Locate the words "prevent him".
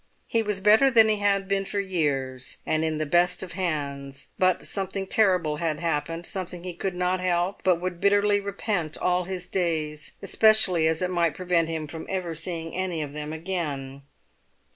11.35-11.85